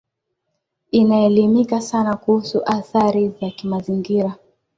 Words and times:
inaelimika 0.91 1.81
sana 1.81 2.15
kuhusu 2.15 2.61
adhari 2.65 3.29
za 3.41 3.49
kimazingira 3.49 4.35